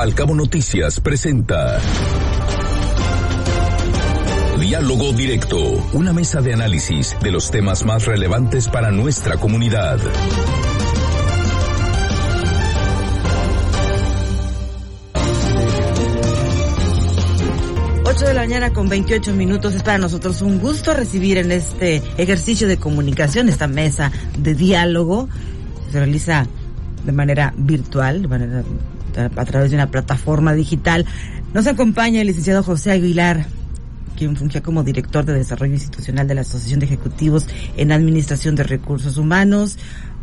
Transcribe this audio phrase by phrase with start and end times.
[0.00, 1.78] Al Cabo Noticias presenta
[4.58, 5.58] Diálogo Directo,
[5.92, 9.98] una mesa de análisis de los temas más relevantes para nuestra comunidad.
[18.06, 19.74] 8 de la mañana con 28 minutos.
[19.74, 25.28] Es para nosotros un gusto recibir en este ejercicio de comunicación, esta mesa de diálogo.
[25.92, 26.46] Se realiza
[27.04, 28.62] de manera virtual, de manera,
[29.16, 31.06] a través de una plataforma digital.
[31.54, 33.46] Nos acompaña el licenciado José Aguilar,
[34.16, 37.46] quien fungía como director de desarrollo institucional de la Asociación de Ejecutivos
[37.76, 39.78] en Administración de Recursos Humanos.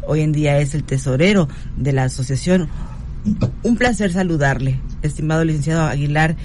[0.06, 2.70] Hoy en día es el tesorero de la asociación.
[3.64, 6.36] Un placer saludarle, estimado licenciado Aguilar.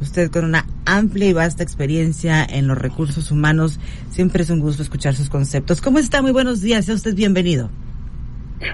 [0.00, 3.78] Usted con una amplia y vasta experiencia en los recursos humanos,
[4.10, 5.80] siempre es un gusto escuchar sus conceptos.
[5.80, 6.22] ¿Cómo está?
[6.22, 7.70] Muy buenos días, sea usted bienvenido.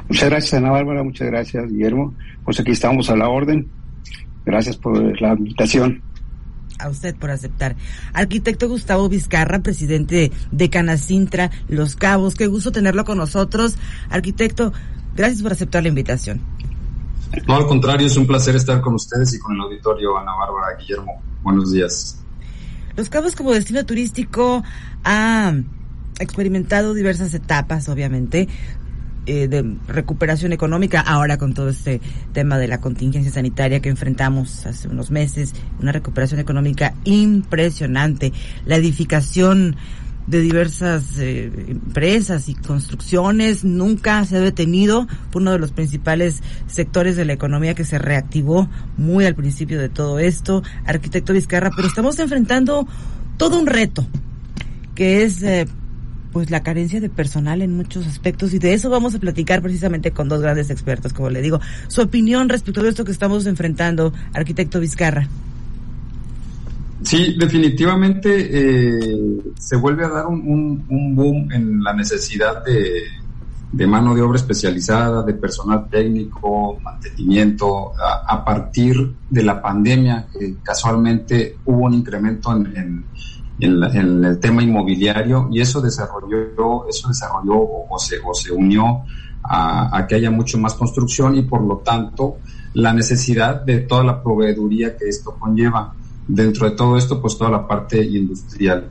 [0.09, 2.15] Muchas gracias, Ana Bárbara, muchas gracias, Guillermo.
[2.45, 3.69] Pues aquí estamos a la orden.
[4.45, 6.03] Gracias por la invitación.
[6.79, 7.77] A usted por aceptar.
[8.15, 13.77] Arquitecto Gustavo Vizcarra, presidente de Canacintra Los Cabos, qué gusto tenerlo con nosotros.
[14.09, 14.73] Arquitecto,
[15.15, 16.41] gracias por aceptar la invitación.
[17.47, 20.77] No, al contrario, es un placer estar con ustedes y con el auditorio, Ana Bárbara,
[20.79, 21.23] Guillermo.
[21.43, 22.25] Buenos días.
[22.97, 24.65] Los Cabos como destino turístico
[25.05, 25.55] ha
[26.19, 28.49] experimentado diversas etapas, obviamente,
[29.27, 32.01] eh, de recuperación económica, ahora con todo este
[32.33, 38.33] tema de la contingencia sanitaria que enfrentamos hace unos meses, una recuperación económica impresionante,
[38.65, 39.77] la edificación
[40.27, 46.43] de diversas eh, empresas y construcciones, nunca se ha detenido, fue uno de los principales
[46.67, 51.71] sectores de la economía que se reactivó muy al principio de todo esto, arquitecto Vizcarra,
[51.75, 52.87] pero estamos enfrentando
[53.37, 54.07] todo un reto,
[54.95, 55.67] que es eh,
[56.33, 60.13] pues la carencia de personal en muchos aspectos y de eso vamos a platicar precisamente
[60.13, 61.61] con dos grandes expertos, como le digo.
[61.89, 65.29] Su opinión respecto de esto que estamos enfrentando, arquitecto Vizcarra.
[67.03, 74.21] Sí, definitivamente eh, se vuelve a dar un, boom en la necesidad de, mano de
[74.21, 81.95] obra especializada, de personal técnico, mantenimiento, a, partir de la pandemia, que casualmente hubo un
[81.95, 83.05] incremento en,
[83.61, 87.57] el tema inmobiliario y eso desarrolló, eso desarrolló
[87.89, 89.03] o, se, o se unió
[89.43, 92.39] a, a que haya mucho más construcción y por lo tanto
[92.75, 95.95] la necesidad de toda la proveeduría que esto conlleva
[96.27, 98.89] dentro de todo esto, pues toda la parte industrial.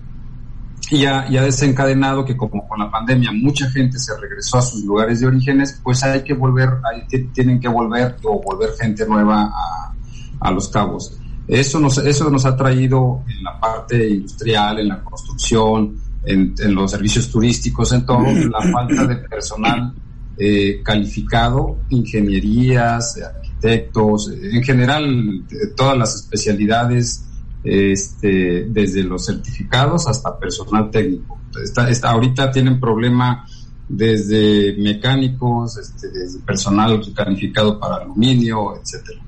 [0.91, 4.83] Y ya, ya desencadenado que como con la pandemia mucha gente se regresó a sus
[4.83, 9.51] lugares de orígenes, pues hay que volver, hay, tienen que volver o volver gente nueva
[9.53, 9.93] a,
[10.39, 11.18] a los cabos.
[11.49, 16.75] Eso nos, eso nos ha traído en la parte industrial, en la construcción, en, en
[16.75, 18.21] los servicios turísticos, en todo,
[18.51, 19.93] la falta de personal
[20.37, 25.43] eh, calificado, ingenierías, arquitectos, en general,
[25.75, 27.25] todas las especialidades
[27.63, 31.39] este, desde los certificados hasta personal técnico.
[31.61, 33.45] Está, ahorita tienen problema
[33.87, 39.19] desde mecánicos, este, desde personal calificado para aluminio, etcétera.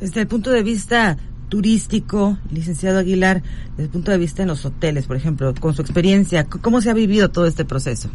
[0.00, 1.16] Desde el punto de vista
[1.48, 5.82] turístico, licenciado Aguilar, desde el punto de vista en los hoteles, por ejemplo, con su
[5.82, 8.08] experiencia, ¿cómo se ha vivido todo este proceso?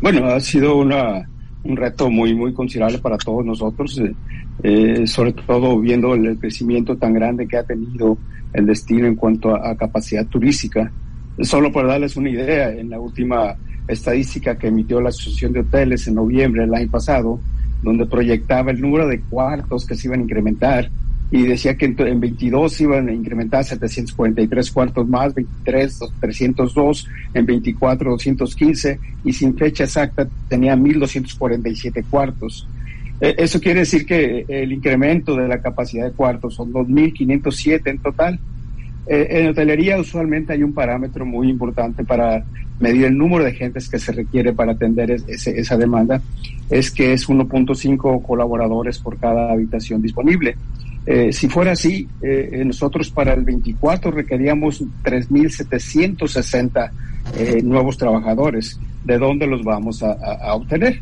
[0.00, 1.28] Bueno, ha sido una,
[1.62, 3.98] un reto muy, muy considerable para todos nosotros.
[3.98, 4.14] Eh,
[4.62, 8.16] eh, sobre todo viendo el crecimiento tan grande que ha tenido
[8.54, 10.90] el destino en cuanto a, capacidad turística.
[11.40, 13.54] Solo para darles una idea, en la última
[13.86, 17.38] estadística que emitió la Asociación de Hoteles en noviembre del año pasado,
[17.82, 20.90] donde proyectaba el número de cuartos que se iban a incrementar
[21.30, 27.46] y decía que en, en 22 iban a incrementar 743 cuartos más, 23 302, en
[27.46, 32.68] 24 215 y sin fecha exacta tenía 1247 cuartos.
[33.20, 37.98] Eh, eso quiere decir que el incremento de la capacidad de cuartos son 2.507 en
[37.98, 38.38] total.
[39.06, 42.44] Eh, en hotelería usualmente hay un parámetro muy importante para
[42.80, 46.20] medir el número de gentes que se requiere para atender esa demanda,
[46.68, 50.56] es que es 1.5 colaboradores por cada habitación disponible.
[51.06, 52.08] Eh, si fuera así,
[52.64, 56.90] nosotros para el 24 requeríamos 3.760
[57.62, 58.78] nuevos trabajadores.
[59.04, 61.00] ¿De dónde los vamos a obtener?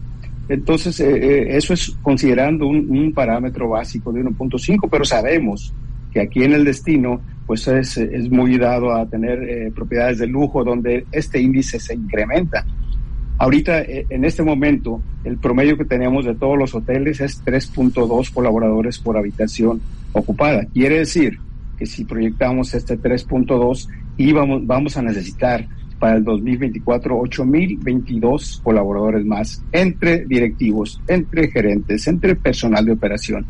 [0.48, 5.72] Entonces, eh, eh, eso es considerando un, parámetro básico de 1.5, pero sabemos
[6.14, 10.28] que aquí en el destino, pues es, es muy dado a tener eh, propiedades de
[10.28, 12.64] lujo donde este índice se incrementa.
[13.36, 19.00] Ahorita, en este momento, el promedio que tenemos de todos los hoteles es 3.2 colaboradores
[19.00, 19.80] por habitación
[20.12, 20.64] ocupada.
[20.72, 21.40] Quiere decir
[21.76, 23.88] que si proyectamos este 3.2,
[24.18, 25.66] íbamos, vamos a necesitar
[25.98, 33.46] para el 2024 8.022 colaboradores más entre directivos, entre gerentes, entre personal de operación.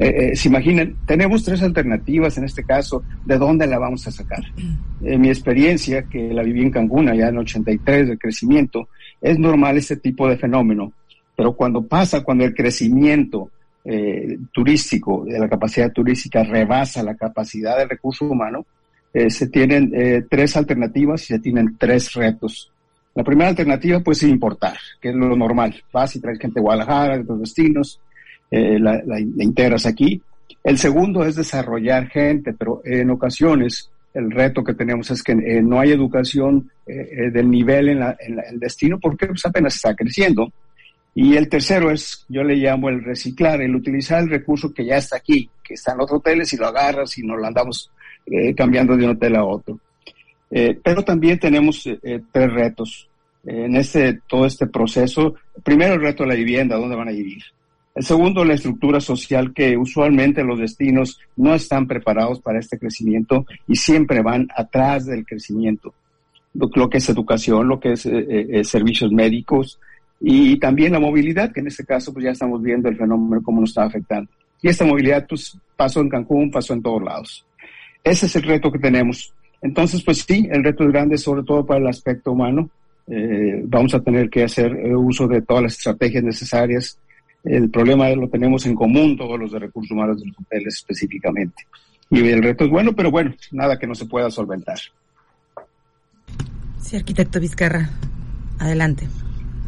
[0.00, 4.42] Eh, se imaginen, tenemos tres alternativas en este caso, ¿de dónde la vamos a sacar?
[5.02, 8.88] En mi experiencia, que la viví en Cancún, ya en 83, de crecimiento,
[9.20, 10.92] es normal este tipo de fenómeno,
[11.36, 13.50] pero cuando pasa, cuando el crecimiento
[13.84, 18.64] eh, turístico, de la capacidad turística rebasa la capacidad del recurso humano,
[19.12, 22.70] eh, se tienen eh, tres alternativas y se tienen tres retos.
[23.14, 25.82] La primera alternativa pues es importar, que es lo normal.
[25.92, 28.00] Vas y traes gente de Guadalajara, de otros destinos,
[28.50, 30.20] la, la, integras aquí.
[30.64, 35.78] El segundo es desarrollar gente, pero en ocasiones el reto que tenemos es que no
[35.78, 40.52] hay educación del nivel en, en el destino porque pues, apenas está creciendo.
[41.14, 44.96] Y el tercero es, yo le llamo el reciclar, el utilizar el recurso que ya
[44.96, 47.90] está aquí, que está en los hoteles y lo agarras y nos lo andamos
[48.26, 49.78] eh, cambiando de un hotel a otro.
[50.50, 53.08] Eh, pero también tenemos eh, tres retos
[53.44, 55.34] en este, todo este proceso.
[55.64, 57.42] Primero el reto de la vivienda, dónde van a vivir.
[57.94, 63.46] El segundo, la estructura social que usualmente los destinos no están preparados para este crecimiento
[63.66, 65.92] y siempre van atrás del crecimiento.
[66.54, 68.08] Lo, que es educación, lo que es
[68.68, 69.78] servicios médicos,
[70.20, 73.62] y también la movilidad, que en este caso pues ya estamos viendo el fenómeno cómo
[73.62, 74.30] nos está afectando.
[74.60, 77.46] Y esta movilidad pues pasó en Cancún, pasó en todos lados.
[78.04, 79.32] Ese es el reto que tenemos.
[79.62, 82.68] Entonces, pues sí, el reto es grande, sobre todo para el aspecto humano.
[83.06, 86.98] Eh, vamos a tener que hacer eh, uso de todas las estrategias necesarias.
[87.44, 91.66] El problema lo tenemos en común todos los de recursos humanos de los hoteles específicamente.
[92.10, 94.78] Y el reto es bueno, pero bueno, nada que no se pueda solventar.
[96.80, 97.88] Sí, arquitecto Vizcarra,
[98.58, 99.08] adelante.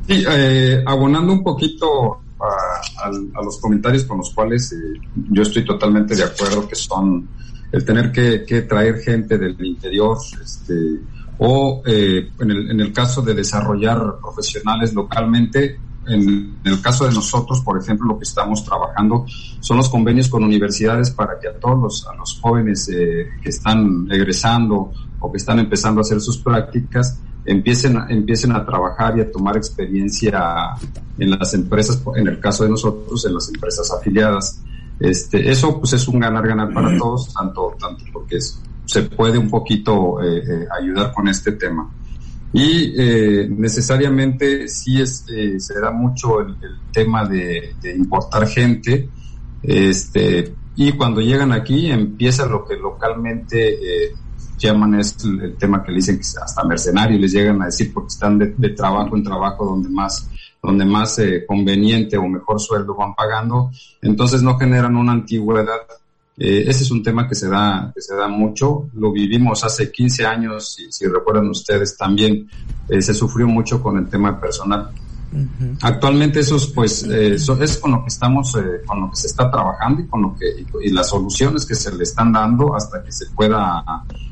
[0.07, 6.17] Sí, eh, abonando un poquito a, los comentarios con los cuales eh, yo estoy totalmente
[6.17, 7.29] de acuerdo que son
[7.71, 10.99] el tener que, traer gente del interior, este,
[11.39, 17.13] o eh, en, el, en el caso de desarrollar profesionales localmente, en el caso de
[17.13, 19.25] nosotros, por ejemplo, lo que estamos trabajando
[19.61, 24.09] son los convenios con universidades para que a todos los, a los jóvenes que están
[24.11, 29.31] egresando o que están empezando a hacer sus prácticas, empiecen, empiecen a trabajar y a
[29.31, 30.75] tomar experiencia
[31.19, 34.61] en las empresas, en el caso de nosotros, en las empresas afiliadas.
[35.01, 38.39] Este, eso pues es un ganar-ganar para todos, tanto, tanto porque
[38.85, 41.91] se puede un poquito eh, eh, ayudar con este tema.
[42.53, 45.25] Y eh, necesariamente sí es,
[45.59, 46.57] se da mucho el,
[46.93, 49.09] tema de, de, importar gente,
[49.63, 54.13] este, y cuando llegan aquí empieza lo que localmente
[54.63, 58.09] llaman es el, tema que le dicen que hasta mercenarios les llegan a decir porque
[58.09, 60.29] están de, trabajo en trabajo donde más
[60.63, 65.81] donde más eh, conveniente o mejor sueldo van pagando, entonces no generan una antigüedad.
[66.39, 68.89] Eh, ese es un tema que se da que se da mucho.
[68.95, 72.49] Lo vivimos hace 15 años, si, si recuerdan ustedes también
[72.89, 74.91] eh, se sufrió mucho con el tema personal.
[75.81, 78.55] Actualmente eso es, pues eh, es con lo que estamos,
[78.87, 81.91] con lo que se está trabajando y con lo que y, las soluciones que se
[81.95, 83.83] le están dando hasta que se pueda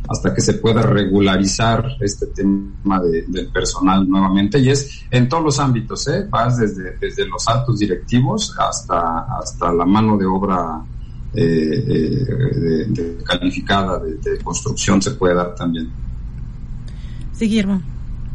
[0.07, 5.59] hasta que se pueda regularizar este tema del personal nuevamente y es en todos los
[5.59, 6.27] ámbitos, ¿eh?
[6.29, 10.83] vas desde desde los altos directivos hasta hasta la mano de obra
[11.35, 12.87] eh,
[13.25, 15.89] calificada de, de construcción se puede dar también.
[17.33, 17.83] Sí, Guillermo.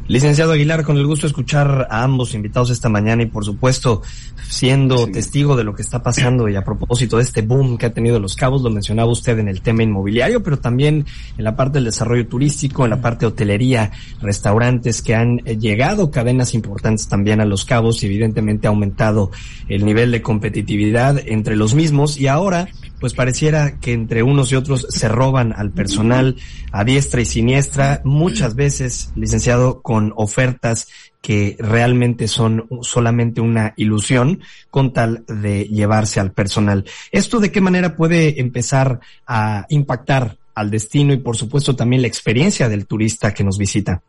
[0.08, 4.04] Licenciado Aguilar, con el gusto de escuchar a ambos invitados esta mañana y por supuesto
[4.48, 7.94] siendo testigo de lo que está pasando y a propósito de este boom que ha
[7.94, 11.08] tenido Los Cabos, lo mencionaba usted en el tema inmobiliario, pero también
[11.40, 15.58] en la parte del desarrollo turístico, en la parte de hotelería, restaurantes que han eh,
[15.58, 19.32] llegado, cadenas importantes también a Los Cabos y evidentemente ha aumentado
[19.68, 22.68] el nivel de competitividad entre los mismos y ahora
[23.00, 26.36] pues pareciera que entre unos y otros se roban al personal
[26.72, 30.88] a diestra y siniestra, muchas veces, licenciado, con ofertas
[31.22, 36.86] que realmente son solamente una ilusión con tal de llevarse al personal.
[37.12, 42.08] ¿Esto de qué manera puede empezar a impactar al destino y por supuesto también la
[42.08, 44.02] experiencia del turista que nos visita?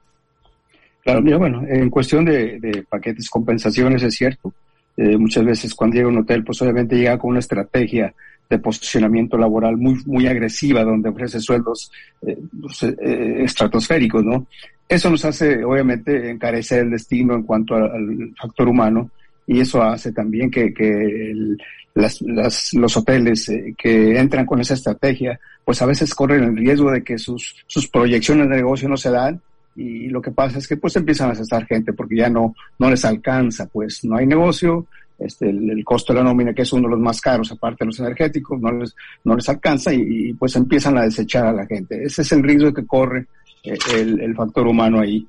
[1.02, 4.52] Claro, mira, bueno, en cuestión de, paquetes, compensaciones, es cierto.
[4.96, 8.12] Eh, muchas veces cuando llega a un hotel, pues obviamente llega con una estrategia
[8.48, 11.90] de posicionamiento laboral muy, muy agresiva, donde ofrece sueldos
[12.22, 14.46] eh, pues, eh, estratosféricos, ¿no?
[14.88, 19.10] Eso nos hace, obviamente, encarecer el destino en cuanto al factor humano
[19.46, 21.34] y eso hace también que, que
[21.94, 26.56] las, las, los hoteles eh, que entran con esa estrategia, pues a veces corren el
[26.56, 29.40] riesgo de que sus, sus proyecciones de negocio no se dan
[29.74, 32.90] y lo que pasa es que pues empiezan a cesar gente porque ya no, no
[32.90, 34.86] les alcanza, pues no hay negocio,
[35.18, 37.86] este, el, costo de la nómina, que es uno de los más caros, aparte de
[37.86, 38.94] los energéticos, no les,
[39.24, 42.02] no les alcanza y, pues empiezan a desechar a la gente.
[42.04, 43.26] Ese es el riesgo que corre
[43.64, 45.26] eh, el, factor humano ahí.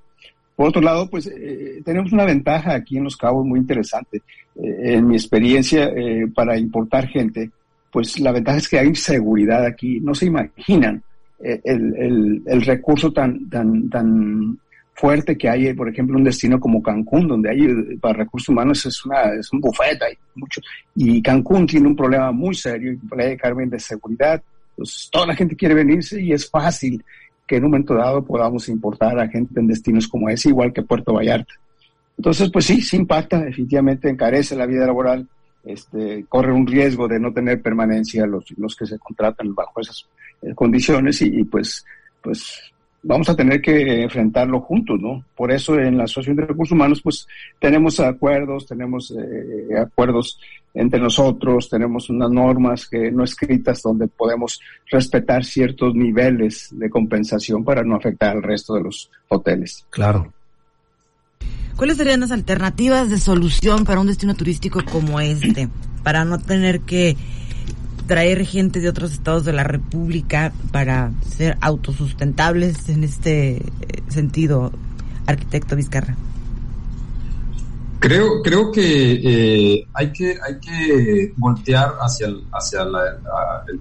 [0.55, 4.21] Por otro lado, pues eh, tenemos una ventaja aquí en Los Cabos muy interesante.
[4.55, 5.91] Eh, en mi experiencia,
[6.33, 7.51] para importar gente,
[7.91, 9.99] pues la ventaja es que hay seguridad aquí.
[9.99, 11.03] No se imaginan
[11.39, 14.57] eh, el, el, recurso tan, tan, tan
[14.97, 19.05] fuerte que hay, por ejemplo, un destino como Cancún, donde hay para recursos humanos es
[19.05, 20.59] una es un buffet, hay mucho.
[20.95, 24.41] Y Cancún tiene un problema muy serio, de Carmen de seguridad.
[24.75, 27.03] Pues toda la gente quiere venirse y es fácil
[27.45, 30.81] que en un momento dado podamos importar a gente en destinos como ese, igual que
[30.81, 31.53] Puerto Vallarta.
[32.17, 35.27] Entonces, pues sí, sí impacta, definitivamente encarece la vida laboral,
[35.63, 40.07] este, corre un riesgo de no tener permanencia los, los que se contratan bajo esas
[40.41, 41.85] eh, condiciones y, pues,
[42.21, 42.73] pues
[43.03, 45.23] vamos a tener que enfrentarlo juntos, ¿no?
[45.35, 47.27] Por eso en la Asociación de Recursos Humanos, pues
[47.59, 50.39] tenemos acuerdos, tenemos eh, acuerdos
[50.73, 54.59] entre nosotros, tenemos unas normas que no escritas donde podemos
[54.91, 59.85] respetar ciertos niveles de compensación para no afectar al resto de los hoteles.
[59.89, 60.31] Claro.
[61.75, 65.69] ¿Cuáles serían las alternativas de solución para un destino turístico como este?
[66.03, 67.15] Para no tener que
[68.07, 73.61] traer gente de otros estados de la República para ser autosustentables en este eh,
[74.07, 74.71] sentido,
[75.25, 76.15] arquitecto Vizcarra.
[77.99, 82.85] Creo, creo que eh, hay que hay que voltear hacia el, hacia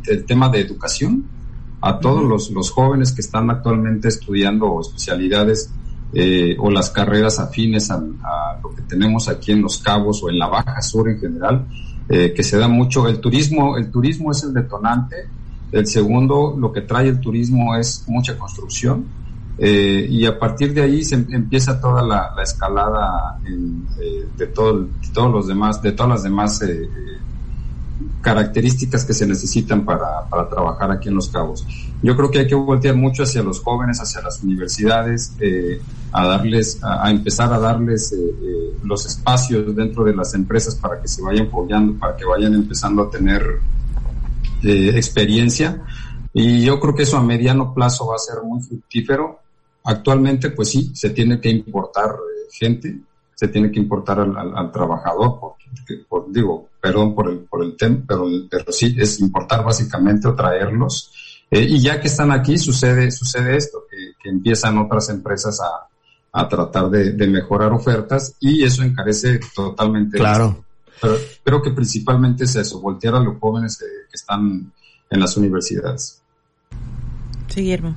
[0.08, 1.24] el, tema de educación
[1.82, 5.70] a todos los, los jóvenes que están actualmente estudiando especialidades
[6.12, 8.00] eh, o las carreras afines a,
[8.62, 11.66] lo que tenemos aquí en Los Cabos o en la Baja Sur en general,
[12.08, 13.08] eh, que se da mucho.
[13.08, 15.16] El turismo, el turismo es el detonante.
[15.72, 19.04] El segundo, lo que trae el turismo es mucha construcción.
[19.58, 23.38] Eh, y a partir de ahí se empieza toda la, escalada
[24.36, 26.60] de, todo, todos los demás, de todas las demás
[28.20, 31.66] características que se necesitan para, para, trabajar aquí en Los Cabos.
[32.02, 35.80] Yo creo que hay que voltear mucho hacia los jóvenes, hacia las universidades, eh,
[36.12, 41.00] a darles, a, empezar a darles eh, eh, los espacios dentro de las empresas para
[41.00, 43.42] que se vayan apoyando, para que vayan empezando a tener
[44.62, 45.82] experiencia.
[46.32, 49.40] Y yo creo que eso a mediano plazo va a ser muy fructífero.
[49.84, 52.16] Actualmente, pues sí, se tiene que importar
[52.50, 52.98] gente,
[53.36, 57.98] se tiene que importar al, trabajador, porque, por, digo, perdón por el, por el tema,
[58.08, 61.12] pero, pero sí, es importar básicamente o traerlos.
[61.50, 65.86] Eh, y ya que están aquí, sucede, sucede esto, que, empiezan otras empresas a,
[66.32, 70.16] a tratar de, mejorar ofertas y eso encarece totalmente.
[70.16, 70.64] Claro.
[71.00, 74.72] Pero creo que principalmente es eso, voltear a los jóvenes que, que están
[75.10, 76.22] en las universidades.
[77.48, 77.94] Sí, Guillermo.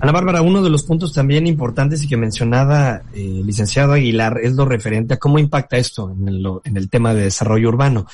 [0.00, 4.54] Ana Bárbara, uno de los puntos también importantes y que mencionaba eh, licenciado Aguilar es
[4.54, 8.06] lo referente a cómo impacta esto en el, en el tema de desarrollo urbano.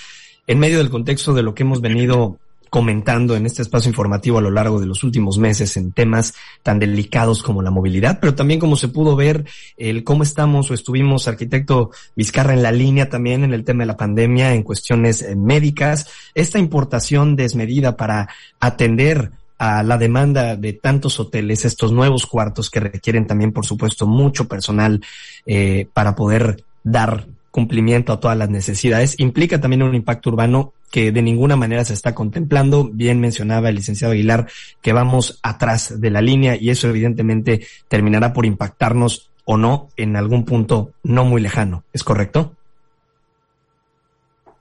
[0.46, 2.38] En medio del contexto de lo que hemos venido
[2.74, 6.80] comentando en este espacio informativo a lo largo de los últimos meses en temas tan
[6.80, 9.44] delicados como la movilidad, pero también como se pudo ver
[9.76, 13.86] el cómo estamos o estuvimos arquitecto Vizcarra en la línea también en el tema de
[13.86, 20.73] la pandemia en cuestiones eh, médicas, esta importación desmedida para atender a la demanda de
[20.73, 25.00] tantos hoteles, estos nuevos cuartos que requieren también, por supuesto, mucho personal
[25.46, 31.12] eh, para poder dar cumplimiento a todas las necesidades, implica también un impacto urbano que
[31.12, 32.90] de ninguna manera se está contemplando.
[32.92, 34.49] Bien mencionaba el licenciado Aguilar
[34.82, 40.16] que vamos atrás de la línea y eso evidentemente terminará por impactarnos o no en
[40.16, 41.84] algún punto no muy lejano.
[41.92, 42.54] ¿Es correcto?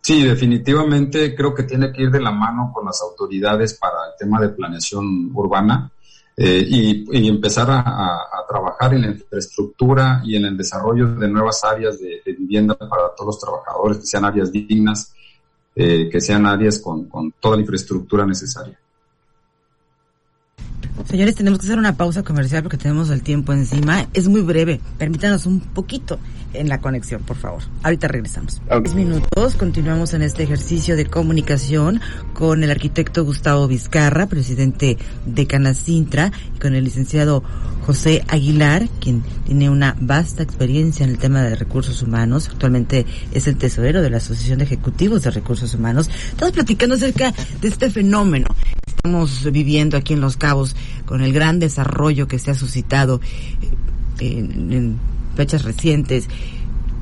[0.04, 4.18] Sí, definitivamente creo que tiene que ir de la mano con las autoridades para el
[4.20, 5.90] tema de planeación urbana
[6.36, 8.20] eh, y, empezar a,
[8.50, 13.28] trabajar en la infraestructura y en el desarrollo de nuevas áreas de, vivienda para todos
[13.28, 15.14] los trabajadores, que sean áreas dignas,
[15.74, 17.08] eh, que sean áreas con
[17.40, 18.78] toda la infraestructura necesaria.
[21.10, 24.08] Señores, tenemos que hacer una pausa comercial porque tenemos el tiempo encima.
[24.14, 24.80] Es muy breve.
[24.98, 26.20] Permítanos un poquito
[26.54, 27.64] en la conexión, por favor.
[27.84, 28.62] Ahorita regresamos.
[28.82, 29.56] Diez minutos.
[29.56, 32.00] Continuamos en este ejercicio de comunicación
[32.34, 37.44] con el arquitecto Gustavo Vizcarra, presidente de Canacintra, y con el licenciado
[37.86, 42.50] José Aguilar, quien tiene una vasta experiencia en el tema de recursos humanos.
[42.50, 46.10] Actualmente es el tesorero de la Asociación de Ejecutivos de Recursos Humanos.
[46.30, 48.48] Estamos platicando acerca de este fenómeno
[49.06, 53.20] estamos viviendo aquí en Los Cabos con el gran desarrollo que se ha suscitado
[54.22, 54.98] eh, en,
[55.36, 56.30] fechas recientes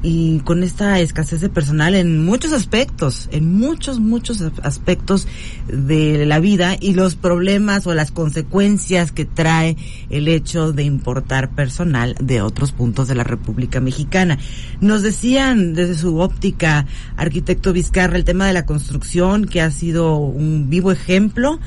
[0.02, 5.28] y con esta escasez de personal en muchos aspectos, en muchos, muchos aspectos
[5.68, 9.78] de la vida y los problemas o las consecuencias que trae
[10.10, 14.40] el hecho de importar personal de otros puntos de la República Mexicana.
[14.80, 20.16] Nos decían desde su óptica, arquitecto Vizcarra, el tema de la construcción, que ha sido
[20.16, 21.60] un vivo ejemplo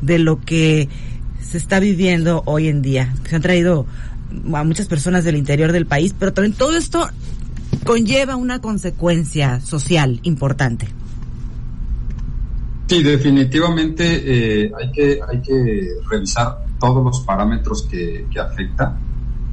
[0.00, 0.88] de lo que
[1.40, 3.14] se está viviendo hoy en día.
[3.28, 3.86] Se han traído
[4.52, 7.08] a muchas personas del interior del país, pero también todo esto
[7.84, 10.88] conlleva una consecuencia social importante.
[12.86, 14.04] Sí, definitivamente
[14.64, 18.98] eh, hay, que, hay que revisar todos los parámetros que, que afecta,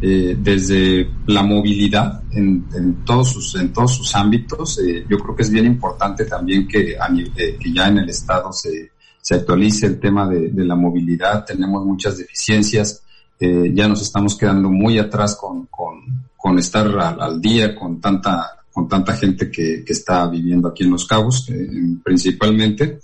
[0.02, 4.80] eh, desde la movilidad en, en, todos sus, en todos sus ámbitos.
[4.80, 8.52] Eh, yo creo que es bien importante también que, a, que ya en el Estado
[8.52, 8.92] se,
[9.28, 11.44] se actualice el tema de, de la movilidad.
[11.44, 13.04] Tenemos muchas deficiencias.
[13.38, 18.54] ya nos estamos quedando muy atrás con, con, con estar al, al, día con tanta
[18.72, 21.68] con tanta gente que, que está viviendo aquí en Los Cabos, eh,
[22.02, 23.02] principalmente.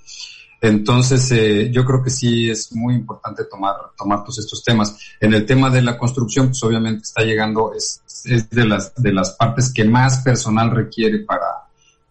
[0.62, 4.96] Entonces, eh, yo creo que sí es muy importante tomar, tomar todos estos temas.
[5.20, 9.12] En el tema de la construcción, pues obviamente está llegando, es, es de las, de
[9.12, 11.63] las partes que más personal requiere para,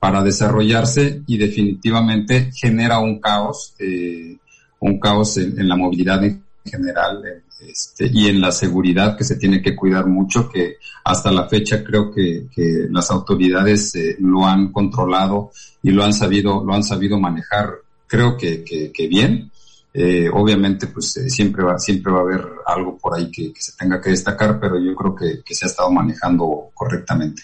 [0.03, 4.37] para desarrollarse y definitivamente genera un caos, eh,
[4.81, 7.23] un caos en, la movilidad en general,
[7.61, 11.85] este, y en la seguridad que se tiene que cuidar mucho, que hasta la fecha
[11.85, 12.49] creo que,
[12.91, 15.53] las autoridades eh, lo han controlado
[15.85, 17.71] y lo han sabido, lo han sabido manejar,
[18.09, 19.52] creo que, que bien.
[19.95, 23.77] Eh, obviamente, pues eh, siempre va, siempre va a haber algo por ahí que, se
[23.77, 27.43] tenga que destacar, pero yo creo que, se ha estado manejando correctamente.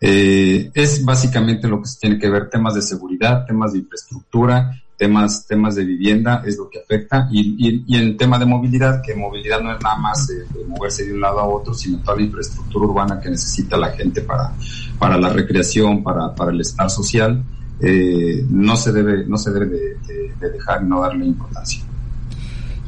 [0.00, 4.70] Eh, es básicamente lo que se tiene que ver, temas de seguridad, temas de infraestructura,
[4.96, 9.60] temas, temas de vivienda es lo que afecta y, y, tema de movilidad, que movilidad
[9.60, 10.28] no es nada más
[10.68, 14.20] moverse de un lado a otro, sino toda la infraestructura urbana que necesita la gente
[14.22, 14.52] para,
[14.98, 17.42] para la recreación, para, para el estar social,
[17.82, 21.82] eh, no se debe, no se debe de, de, de dejar y no darle importancia.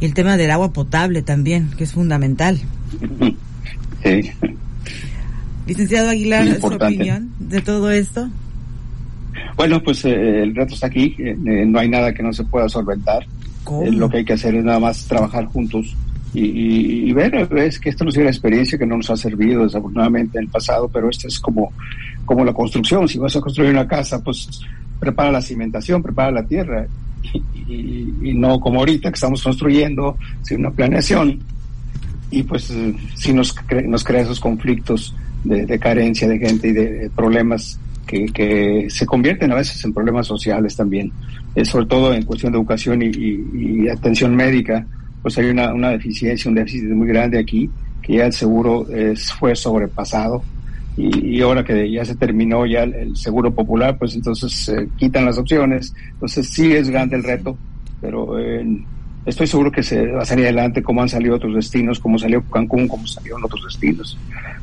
[0.01, 2.61] Y el tema del agua potable también, que es fundamental.
[4.03, 4.33] Sí.
[5.65, 8.29] Licenciado Aguilar, su opinión de todo esto.
[9.57, 12.69] Bueno, pues eh, el reto está aquí, eh, no hay nada que no se pueda
[12.69, 13.23] solventar.
[13.23, 15.95] Eh, lo que hay que hacer es nada más trabajar juntos
[16.35, 19.17] y, y, y, ver, es que esto nos dio una experiencia que no nos ha
[19.17, 21.73] servido desafortunadamente en el pasado, pero esto es como,
[22.25, 23.07] como la construcción.
[23.07, 24.49] Si vas a construir una casa, pues
[25.03, 26.87] prepara la cimentación, prepara la tierra
[27.69, 31.41] y, no como ahorita que estamos construyendo sin una planeación
[32.31, 32.73] y pues
[33.15, 38.87] si nos, cre nos crea esos conflictos de, carencia de gente y de, problemas que,
[38.89, 41.11] se convierten a veces en problemas sociales también,
[41.55, 44.87] eh, sobre todo en cuestión de educación y, atención médica,
[45.21, 47.69] pues hay una, deficiencia, un déficit muy grande aquí,
[48.03, 48.87] que ya el seguro
[49.39, 50.43] fue sobrepasado.
[50.97, 55.25] Y, y, ahora que ya se terminó ya el, seguro popular, pues entonces eh, quitan
[55.25, 55.95] las opciones.
[56.13, 57.57] Entonces sí es grande el reto,
[58.01, 58.65] pero eh,
[59.25, 62.43] estoy seguro que se va a salir adelante como han salido otros destinos, como salió
[62.43, 64.19] Cancún, como salieron otros destinos.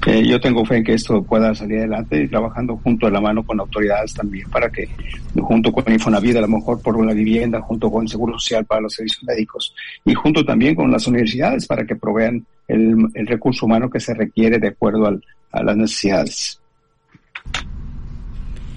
[0.06, 3.22] Eh, yo tengo fe en que esto pueda salir adelante y trabajando junto a la
[3.22, 4.88] mano con autoridades también para que,
[5.40, 8.94] junto con Infonavit, a lo mejor por la vivienda, junto con Seguro Social para los
[8.94, 9.74] servicios médicos
[10.06, 14.60] y junto también con las universidades para que provean el, recurso humano que se requiere
[14.60, 15.20] de acuerdo
[15.52, 16.60] a las necesidades.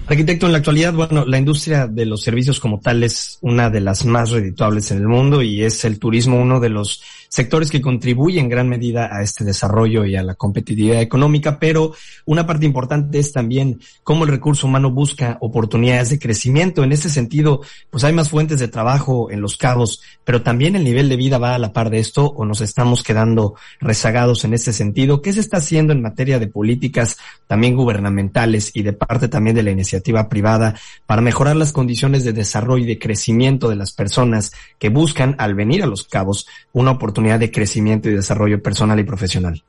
[0.05, 3.79] Arquitecto, en la actualidad, bueno, la industria de los servicios como tal es una de
[3.79, 7.01] las más redituables en el mundo y es el turismo uno de los
[7.33, 11.93] sectores que contribuyen en gran medida a este desarrollo y a la competitividad económica, pero
[12.27, 16.83] una parte importante es también cómo el recurso humano busca oportunidades de crecimiento.
[16.83, 20.83] En ese sentido, pues hay más fuentes de trabajo en los cabos, pero también el
[20.83, 24.53] nivel de vida va a la par de esto o nos estamos quedando rezagados en
[24.53, 25.23] ese sentido.
[25.23, 27.17] ¿Qué se está haciendo en materia de políticas
[27.47, 30.75] también gubernamentales y de parte también de la iniciativa privada
[31.07, 35.55] para mejorar las condiciones de desarrollo y de crecimiento de las personas que buscan al
[35.55, 39.63] venir a los cabos una oportunidad de crecimiento y desarrollo personal y profesional?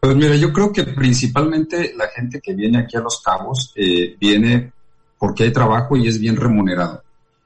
[0.00, 4.16] Pues mira, yo creo que principalmente la gente que viene aquí a Los Cabos eh,
[4.18, 4.72] viene
[5.18, 7.02] porque hay trabajo y es bien remunerado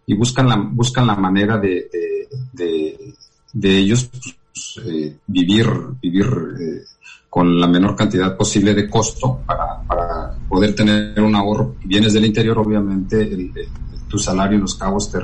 [0.07, 3.15] y buscan la, buscan la manera de, de, de,
[3.53, 4.09] de ellos
[4.53, 5.67] pues, eh, vivir,
[6.01, 6.27] vivir
[6.61, 6.85] eh,
[7.29, 11.75] con la menor cantidad posible de costo para, para poder tener un ahorro.
[11.85, 13.69] Vienes del interior, obviamente, el, el,
[14.09, 15.19] tu salario en Los Cabos te,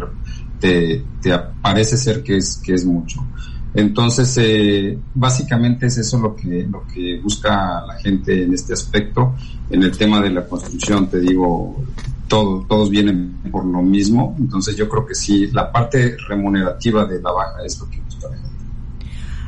[0.61, 3.25] te, te parece ser que es, que es mucho.
[3.73, 9.35] Entonces, eh, básicamente es eso lo que, lo que busca la gente en este aspecto.
[9.71, 11.85] En el tema de la construcción, te digo,
[12.27, 14.37] todo, todos vienen por lo mismo.
[14.39, 18.29] Entonces, yo creo que sí, la parte remunerativa de la baja es lo que busca
[18.29, 18.51] la gente.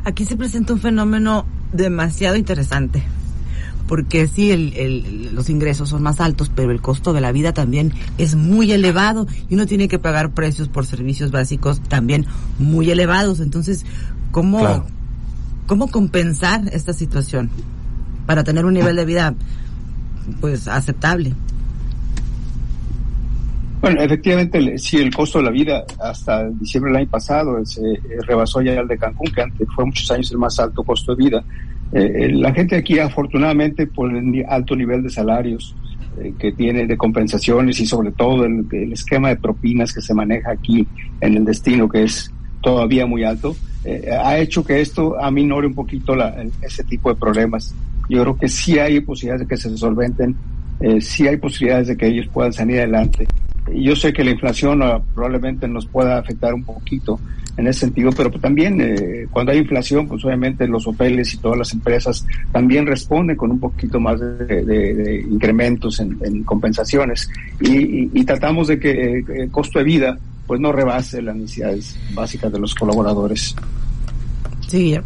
[0.04, 3.02] Aquí se presenta un fenómeno demasiado interesante
[3.92, 7.52] porque sí, el, el, los ingresos son más altos, pero el costo de la vida
[7.52, 12.24] también es muy elevado y uno tiene que pagar precios por servicios básicos también
[12.58, 13.40] muy elevados.
[13.40, 13.84] Entonces,
[14.30, 14.86] ¿cómo, claro.
[15.66, 17.50] ¿cómo compensar esta situación
[18.24, 19.34] para tener un nivel de vida
[20.40, 21.34] pues aceptable?
[23.82, 27.82] Bueno, efectivamente, sí, el costo de la vida hasta diciembre del año pasado se
[28.26, 31.24] rebasó ya el de Cancún, que antes fue muchos años el más alto costo de
[31.24, 31.44] vida.
[31.92, 35.74] Eh, la gente aquí, afortunadamente, por el alto nivel de salarios,
[36.18, 40.50] eh, que tiene de compensaciones y sobre todo el, esquema de propinas que se maneja
[40.50, 40.86] aquí
[41.22, 45.74] en el destino, que es todavía muy alto, eh, ha hecho que esto aminore un
[45.74, 46.14] poquito
[46.60, 47.74] ese tipo de problemas.
[48.10, 50.36] Yo creo que sí hay posibilidades de que se solventen,
[50.80, 53.26] eh, sí hay posibilidades de que ellos puedan salir adelante.
[53.74, 57.20] Yo sé que la inflación ah, probablemente nos pueda afectar un poquito,
[57.56, 61.58] en ese sentido, pero también eh, cuando hay inflación, pues obviamente los hoteles y todas
[61.58, 67.28] las empresas también responden con un poquito más de, incrementos en, compensaciones
[67.60, 72.50] y, tratamos de que eh, el costo de vida pues no rebase las necesidades básicas
[72.52, 73.54] de los colaboradores.
[74.66, 74.96] Sí,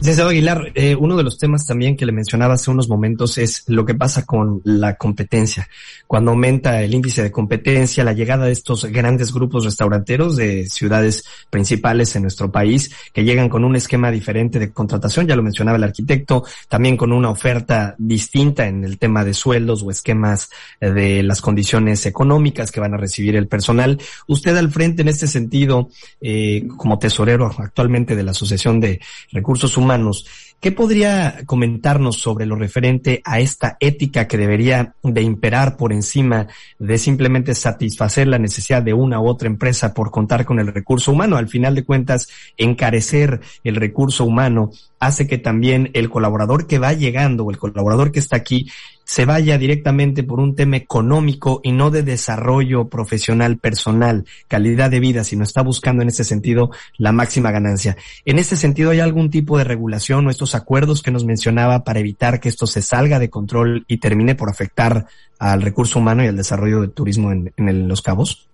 [0.00, 3.62] Licenciado Aguilar, eh, uno de los temas también que le mencionaba hace unos momentos es
[3.68, 5.68] lo que pasa con la competencia.
[6.08, 11.24] Cuando aumenta el índice de competencia, la llegada de estos grandes grupos restauranteros de ciudades
[11.50, 15.76] principales en nuestro país, que llegan con un esquema diferente de contratación, ya lo mencionaba
[15.76, 20.50] el arquitecto, también con una oferta distinta en el tema de sueldos o esquemas
[20.80, 24.00] eh, de las condiciones económicas que van a recibir el personal.
[24.26, 29.00] Usted al frente en este sentido, eh, como tesorero actualmente de la Asociación de
[29.30, 35.20] Recursos Humanos, humanos ¿Qué podría comentarnos sobre lo referente a esta ética que debería de
[35.20, 36.46] imperar por encima
[36.78, 41.10] de simplemente satisfacer la necesidad de una u otra empresa por contar con el recurso
[41.10, 41.36] humano?
[41.36, 44.70] Al final de cuentas, encarecer el recurso humano
[45.00, 48.70] hace que también el colaborador que va llegando o el colaborador que está aquí
[49.04, 55.00] se vaya directamente por un tema económico y no de desarrollo profesional, personal, calidad de
[55.00, 57.96] vida, sino está buscando en ese sentido la máxima ganancia.
[58.24, 62.00] En ese sentido, ¿hay algún tipo de regulación o estos acuerdos que nos mencionaba para
[62.00, 65.06] evitar que esto se salga de control y termine por afectar
[65.38, 68.48] al recurso humano y al desarrollo del turismo en, los cabos?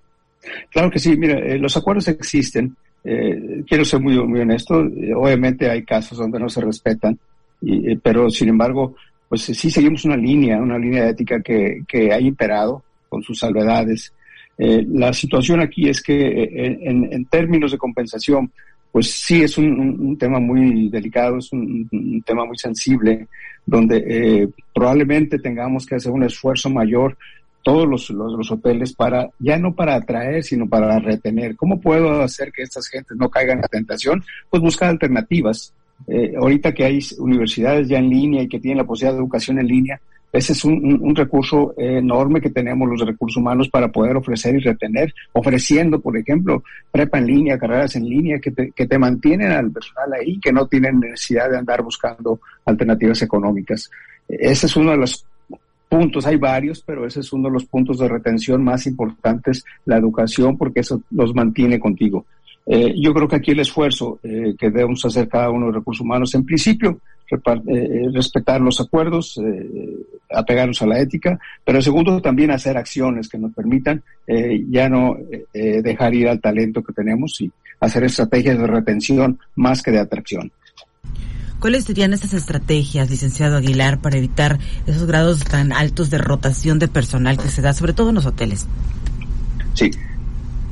[0.71, 2.75] Claro que sí, mira, eh, los acuerdos existen.
[3.05, 7.19] Eh, quiero ser muy, muy honesto, eh, obviamente hay casos donde no se respetan,
[8.03, 8.95] pero sin embargo,
[9.29, 14.13] pues sí seguimos una línea, una línea ética que, ha imperado con sus salvedades.
[14.57, 18.53] La situación aquí es que en, términos de compensación,
[18.93, 23.29] pues sí es un, tema muy delicado, es un, tema muy sensible,
[23.65, 27.17] donde eh, probablemente tengamos que hacer un esfuerzo mayor
[27.63, 31.55] todos los, hoteles para, ya no para atraer, sino para retener.
[31.55, 34.25] ¿Cómo puedo hacer que estas gentes no caigan en la tentación?
[34.49, 35.75] Pues buscar alternativas.
[36.07, 39.59] Eh, ahorita que hay universidades ya en línea y que tienen la posibilidad de educación
[39.59, 40.01] en línea,
[40.33, 45.13] ese es un, recurso enorme que tenemos los recursos humanos para poder ofrecer y retener,
[45.33, 49.71] ofreciendo, por ejemplo, prepa en línea, carreras en línea que te, que te mantienen al
[49.71, 53.91] personal ahí, que no tienen necesidad de andar buscando alternativas económicas.
[54.29, 55.25] Ese es uno de los
[55.89, 59.97] puntos, hay varios, pero ese es uno de los puntos de retención más importantes, la
[59.97, 62.27] educación, porque eso los mantiene contigo.
[62.67, 65.77] Eh, yo creo que aquí el esfuerzo eh, que debemos hacer cada uno de los
[65.77, 67.01] recursos humanos, en principio,
[67.37, 69.41] eh, respetar los acuerdos,
[70.31, 74.03] apegarnos a la ética, pero segundo, también hacer acciones que nos permitan
[74.69, 75.17] ya no
[75.55, 80.53] dejar ir al talento que tenemos y hacer estrategias de retención más que de atracción.
[81.61, 86.87] ¿Cuáles serían esas estrategias, licenciado Aguilar, para evitar esos grados tan altos de rotación de
[86.87, 88.69] personal que se da, sobre todo en los hoteles?
[89.75, 89.91] Sí,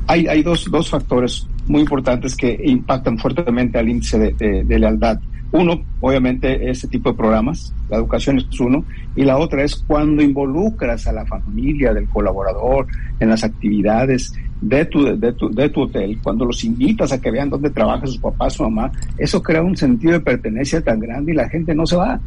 [0.07, 5.19] hay, hay dos, dos factores muy importantes que impactan fuertemente al índice de, de, lealtad.
[5.51, 8.83] Uno, obviamente, este tipo de programas, la educación es uno,
[9.15, 12.87] y la otra es cuando involucras a la familia del colaborador
[13.19, 17.31] en las actividades de tu, de tu, de tu hotel, cuando los invitas a que
[17.31, 21.31] vean dónde trabaja su papá, su mamá, eso crea un sentido de pertenencia tan grande
[21.31, 22.19] y la gente no se va.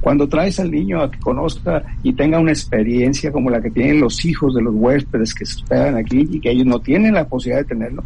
[0.00, 4.00] Cuando traes al niño a que conozca y tenga una experiencia como la que tienen
[4.00, 7.62] los hijos de los huéspedes que se aquí y que ellos no tienen la posibilidad
[7.62, 8.04] de tenerlo,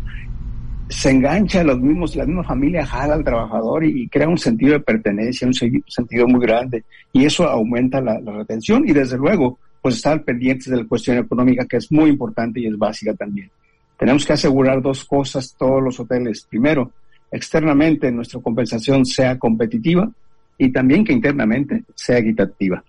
[0.91, 4.81] se engancha los mismos, la misma familia jala al trabajador y, crea un sentido de
[4.81, 6.85] pertenencia, un sentido muy grande.
[7.13, 11.65] Y eso aumenta la, retención y desde luego, pues estar pendientes de la cuestión económica
[11.65, 13.49] que es muy importante y es básica también.
[13.97, 16.45] Tenemos que asegurar dos cosas todos los hoteles.
[16.51, 16.91] Primero,
[17.31, 20.11] externamente nuestra compensación sea competitiva
[20.59, 22.83] y también que internamente sea equitativa.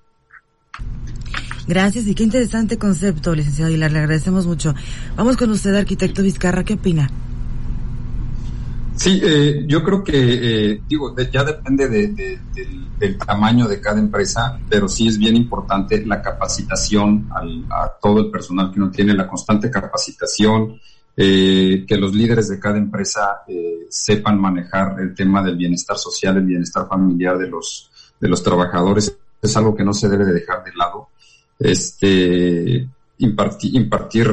[1.68, 4.74] Gracias y qué interesante concepto, licenciado Aguilar, le agradecemos mucho.
[5.16, 7.12] Vamos con usted, arquitecto Vizcarra, ¿qué opina?
[8.96, 10.14] Sí, eh, yo creo que,
[10.72, 16.22] eh, digo, ya depende del, tamaño de cada empresa, pero sí es bien importante la
[16.22, 17.28] capacitación
[17.70, 20.80] a todo el personal que uno tiene, la constante capacitación,
[21.18, 23.42] eh, que los líderes de cada empresa
[23.90, 29.18] sepan manejar el tema del bienestar social, el bienestar familiar de los, de los trabajadores.
[29.42, 31.10] Es algo que no se debe de dejar de lado.
[31.58, 34.30] Este, impartir, impartir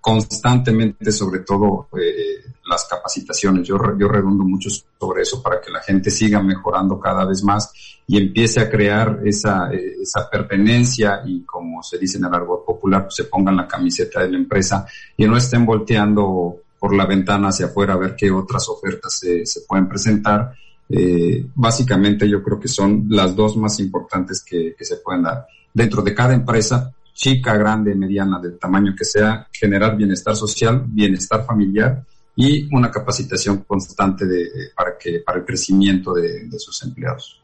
[0.00, 3.66] constantemente, sobre todo, eh, las capacitaciones.
[3.66, 7.72] Yo, yo redundo mucho sobre eso para que la gente siga mejorando cada vez más
[8.06, 13.02] y empiece a crear esa, esa pertenencia y como se dice en el árbol popular,
[13.02, 17.48] pues se pongan la camiseta de la empresa y no estén volteando por la ventana
[17.48, 20.54] hacia afuera a ver qué otras ofertas se, se pueden presentar.
[20.88, 25.46] Eh, básicamente yo creo que son las dos más importantes que, que se pueden dar.
[25.72, 31.44] Dentro de cada empresa chica, grande, mediana, del tamaño que sea, generar bienestar social, bienestar
[31.44, 32.02] familiar
[32.40, 37.40] y una capacitación constante de, para, que, para el crecimiento de, sus empleados.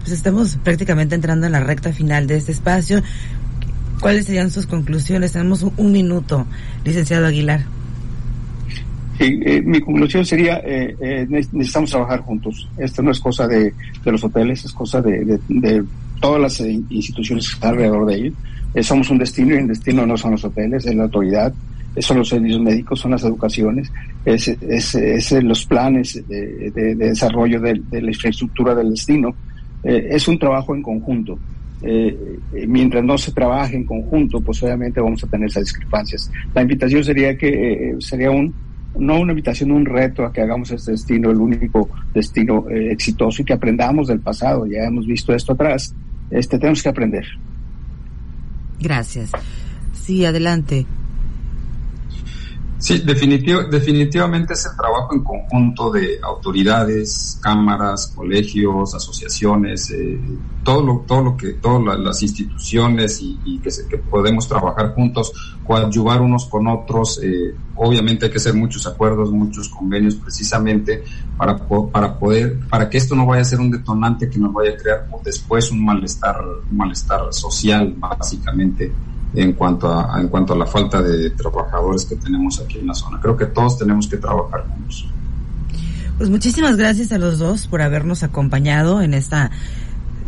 [0.00, 3.02] Pues estamos prácticamente entrando en la recta final de este espacio.
[4.00, 5.32] ¿Cuáles serían sus conclusiones?
[5.32, 6.46] Tenemos un, minuto,
[6.84, 7.62] licenciado Aguilar.
[9.18, 12.68] Eh, mi conclusión sería, eh, eh, necesitamos trabajar juntos.
[12.76, 13.72] Esto no es cosa de,
[14.04, 15.38] los hoteles, es cosa de
[16.24, 18.34] todas las eh, instituciones que están alrededor de ellos.
[18.72, 21.52] Eh, somos un destino y el destino no son los hoteles, es la autoridad,
[21.98, 23.92] son los servicios médicos, son las educaciones,
[24.24, 29.34] es, es, los planes de, desarrollo de, la infraestructura del destino.
[29.82, 31.38] Eh, es un trabajo en conjunto.
[32.66, 36.30] mientras no se trabaje en conjunto, pues obviamente vamos a tener esas discrepancias.
[36.54, 38.54] La invitación sería que sería un
[38.96, 43.44] no una invitación, un reto a que hagamos este destino el único destino exitoso y
[43.44, 44.66] que aprendamos del pasado.
[44.66, 45.92] Ya hemos visto esto atrás
[46.30, 47.24] este, tenemos que aprender.
[48.80, 49.30] Gracias.
[49.92, 50.86] Sí, adelante.
[52.84, 60.20] Sí, definitivamente es el trabajo en conjunto de autoridades, cámaras, colegios, asociaciones, eh,
[60.62, 65.32] todo lo, todo lo que, todas las instituciones y, que, que, podemos trabajar juntos,
[65.66, 67.22] coadyuvar unos con otros.
[67.22, 71.04] Eh, obviamente hay que hacer muchos acuerdos, muchos convenios, precisamente
[71.38, 71.56] para,
[71.90, 74.76] para poder, para que esto no vaya a ser un detonante que nos vaya a
[74.76, 76.38] crear después un malestar,
[76.70, 78.92] un malestar social, básicamente
[79.34, 82.94] en cuanto a, en cuanto a la falta de trabajadores que tenemos aquí en la
[82.94, 83.20] zona.
[83.20, 85.06] Creo que todos tenemos que trabajar juntos.
[86.18, 89.50] Pues muchísimas gracias a los dos por habernos acompañado en esta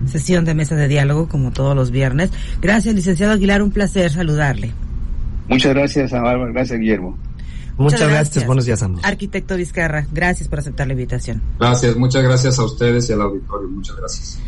[0.07, 2.31] sesión de mesa de diálogo como todos los viernes.
[2.61, 4.73] Gracias, licenciado Aguilar, un placer saludarle.
[5.49, 7.17] Muchas gracias, Amar, gracias, Guillermo.
[7.79, 8.47] Muchas, gracias.
[8.47, 9.05] buenos días ambos.
[9.05, 11.43] Arquitecto Vizcarra, gracias por aceptar la invitación.
[11.59, 14.39] Gracias, muchas gracias a ustedes y al auditorio, muchas gracias.